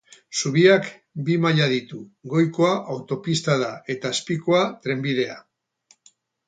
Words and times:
Zubiak 0.39 0.87
bi 1.27 1.35
maila 1.43 1.67
ditu, 1.75 1.99
goikoa 2.33 2.73
autopista 2.95 3.59
da 3.65 3.71
eta 3.97 4.15
azpikoa 4.17 4.67
trenbidea. 4.87 5.39